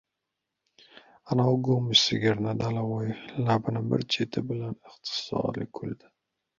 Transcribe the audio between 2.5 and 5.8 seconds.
Dalavoy labining bir cheti bilan istehzoli